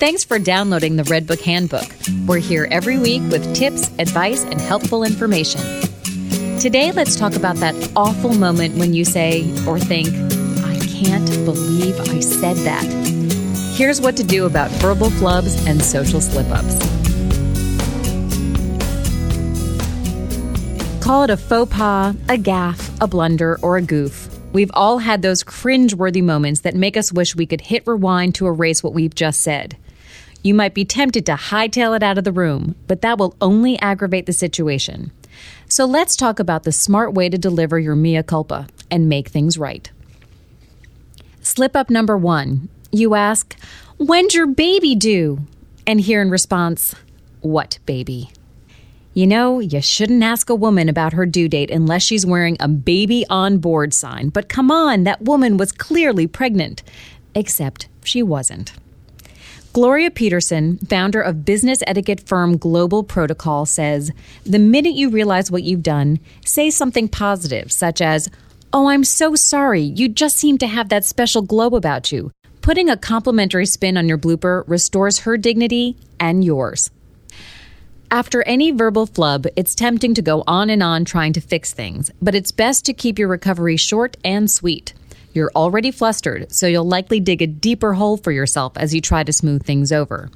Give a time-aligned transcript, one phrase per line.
[0.00, 1.84] Thanks for downloading the Redbook Handbook.
[2.26, 5.60] We're here every week with tips, advice, and helpful information.
[6.58, 10.08] Today, let's talk about that awful moment when you say or think,
[10.64, 12.82] I can't believe I said that.
[13.76, 16.78] Here's what to do about verbal flubs and social slip ups.
[21.04, 24.34] Call it a faux pas, a gaffe, a blunder, or a goof.
[24.54, 28.46] We've all had those cringe-worthy moments that make us wish we could hit rewind to
[28.46, 29.76] erase what we've just said.
[30.42, 33.78] You might be tempted to hightail it out of the room, but that will only
[33.80, 35.12] aggravate the situation.
[35.68, 39.58] So let's talk about the smart way to deliver your mea culpa and make things
[39.58, 39.90] right.
[41.42, 42.68] Slip up number one.
[42.90, 43.56] You ask,
[43.98, 45.40] When's your baby due?
[45.86, 46.94] And hear in response,
[47.40, 48.30] What baby?
[49.12, 52.68] You know, you shouldn't ask a woman about her due date unless she's wearing a
[52.68, 54.28] baby on board sign.
[54.28, 56.82] But come on, that woman was clearly pregnant.
[57.34, 58.72] Except she wasn't.
[59.72, 64.10] Gloria Petersen, founder of business etiquette firm Global Protocol, says
[64.42, 68.28] the minute you realize what you've done, say something positive, such as,
[68.72, 69.82] Oh, I'm so sorry.
[69.82, 72.32] You just seem to have that special glow about you.
[72.62, 76.90] Putting a complimentary spin on your blooper restores her dignity and yours.
[78.10, 82.10] After any verbal flub, it's tempting to go on and on trying to fix things,
[82.20, 84.94] but it's best to keep your recovery short and sweet.
[85.32, 89.24] You're already flustered, so you'll likely dig a deeper hole for yourself as you try
[89.24, 90.30] to smooth things over.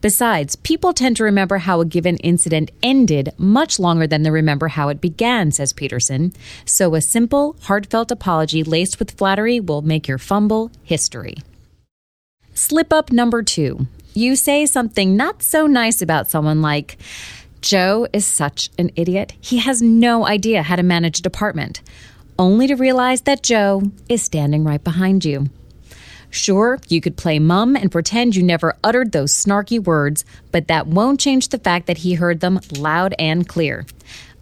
[0.00, 4.68] Besides, people tend to remember how a given incident ended much longer than they remember
[4.68, 6.32] how it began, says Petersen.
[6.64, 11.34] So a simple, heartfelt apology laced with flattery will make your fumble history.
[12.54, 13.86] Slip up number two
[14.18, 16.98] you say something not so nice about someone like,
[17.60, 19.32] Joe is such an idiot.
[19.40, 21.80] He has no idea how to manage a department,
[22.38, 25.46] only to realize that Joe is standing right behind you.
[26.30, 30.86] Sure, you could play mum and pretend you never uttered those snarky words, but that
[30.86, 33.86] won't change the fact that he heard them loud and clear.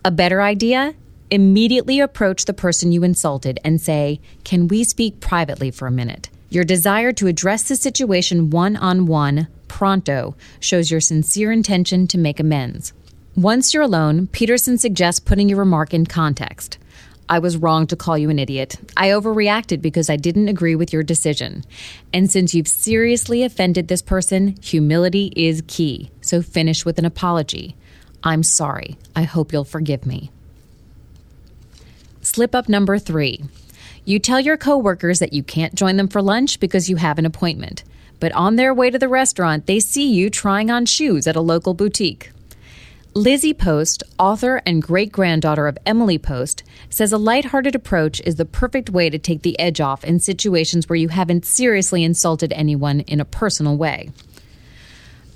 [0.04, 0.94] A better idea?
[1.30, 6.28] Immediately approach the person you insulted and say, Can we speak privately for a minute?
[6.50, 12.18] Your desire to address the situation one on one pronto shows your sincere intention to
[12.18, 12.92] make amends.
[13.34, 16.78] Once you're alone, Petersen suggests putting your remark in context.
[17.28, 18.76] I was wrong to call you an idiot.
[18.96, 21.64] I overreacted because I didn't agree with your decision.
[22.12, 26.10] And since you've seriously offended this person, humility is key.
[26.20, 27.76] So finish with an apology.
[28.22, 28.96] I'm sorry.
[29.14, 30.30] I hope you'll forgive me.
[32.20, 33.44] Slip up number three.
[34.04, 37.26] You tell your coworkers that you can't join them for lunch because you have an
[37.26, 37.82] appointment
[38.20, 41.40] but on their way to the restaurant, they see you trying on shoes at a
[41.40, 42.30] local boutique.
[43.16, 48.44] Lizzie Post, author and great granddaughter of Emily Post, says a lighthearted approach is the
[48.44, 53.00] perfect way to take the edge off in situations where you haven't seriously insulted anyone
[53.00, 54.10] in a personal way.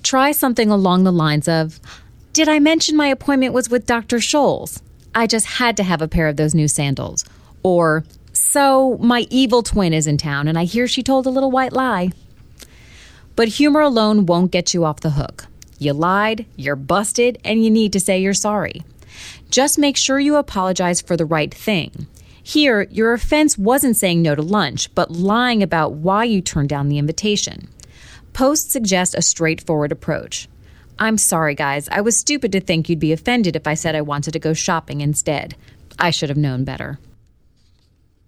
[0.02, 1.80] Try something along the lines of
[2.34, 4.18] Did I mention my appointment was with Dr.
[4.18, 4.82] Scholl's?
[5.14, 7.24] I just had to have a pair of those new sandals.
[7.62, 8.04] Or,
[8.34, 11.72] So, my evil twin is in town and I hear she told a little white
[11.72, 12.10] lie.
[13.36, 15.46] But humor alone won't get you off the hook.
[15.80, 18.82] You lied, you're busted, and you need to say you're sorry.
[19.48, 22.06] Just make sure you apologize for the right thing.
[22.42, 26.88] Here, your offense wasn't saying no to lunch, but lying about why you turned down
[26.88, 27.70] the invitation.
[28.34, 30.48] Posts suggest a straightforward approach.
[30.98, 31.88] I'm sorry, guys.
[31.88, 34.52] I was stupid to think you'd be offended if I said I wanted to go
[34.52, 35.56] shopping instead.
[35.98, 36.98] I should have known better.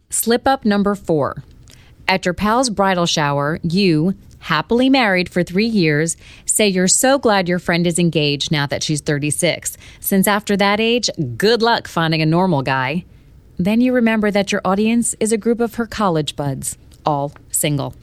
[0.09, 1.45] Slip up number four.
[2.09, 6.17] At your pal's bridal shower, you, happily married for three years,
[6.47, 10.81] say you're so glad your friend is engaged now that she's 36, since after that
[10.81, 13.05] age, good luck finding a normal guy.
[13.59, 16.77] Then you remember that your audience is a group of her college buds,
[17.07, 17.95] all single.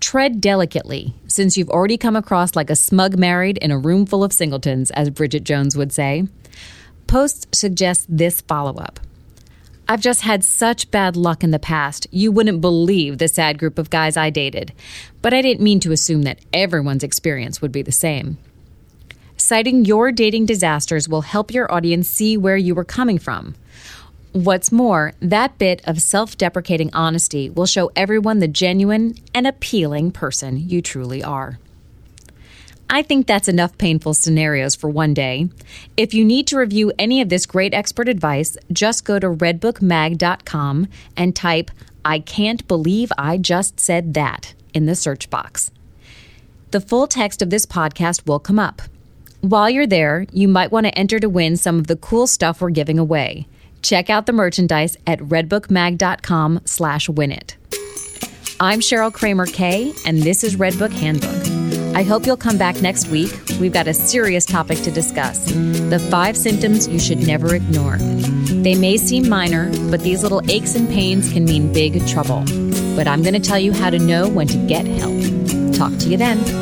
[0.00, 4.24] Tread delicately, since you've already come across like a smug married in a room full
[4.24, 6.26] of singletons, as Bridget Jones would say.
[7.06, 8.98] Posts suggest this follow up.
[9.90, 12.06] I've just had such bad luck in the past.
[12.12, 14.72] You wouldn't believe the sad group of guys I dated.
[15.20, 18.38] But I didn't mean to assume that everyone's experience would be the same.
[19.36, 23.56] Citing your dating disasters will help your audience see where you were coming from.
[24.30, 30.12] What's more, that bit of self deprecating honesty will show everyone the genuine and appealing
[30.12, 31.58] person you truly are.
[32.92, 35.48] I think that's enough painful scenarios for one day.
[35.96, 40.88] If you need to review any of this great expert advice, just go to redbookmag.com
[41.16, 41.70] and type,
[42.04, 45.70] I can't believe I just said that in the search box.
[46.72, 48.82] The full text of this podcast will come up.
[49.40, 52.60] While you're there, you might want to enter to win some of the cool stuff
[52.60, 53.46] we're giving away.
[53.82, 57.56] Check out the merchandise at redbookmag.com slash winit.
[58.58, 61.39] I'm Cheryl Kramer Kay, and this is Redbook Handbook
[61.94, 63.32] I hope you'll come back next week.
[63.60, 67.98] We've got a serious topic to discuss the five symptoms you should never ignore.
[67.98, 72.44] They may seem minor, but these little aches and pains can mean big trouble.
[72.94, 75.74] But I'm going to tell you how to know when to get help.
[75.74, 76.59] Talk to you then.